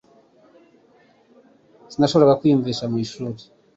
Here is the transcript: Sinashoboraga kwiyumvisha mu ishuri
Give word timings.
Sinashoboraga 1.91 2.37
kwiyumvisha 2.39 2.85
mu 2.91 2.97
ishuri 3.05 3.41